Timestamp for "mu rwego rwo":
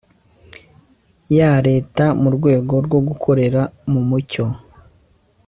2.21-2.99